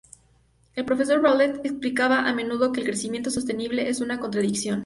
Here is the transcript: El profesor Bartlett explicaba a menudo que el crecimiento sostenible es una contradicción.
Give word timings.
El 0.73 0.83
profesor 0.83 1.21
Bartlett 1.21 1.63
explicaba 1.63 2.27
a 2.27 2.33
menudo 2.33 2.71
que 2.71 2.79
el 2.79 2.87
crecimiento 2.87 3.29
sostenible 3.29 3.87
es 3.87 4.01
una 4.01 4.19
contradicción. 4.19 4.79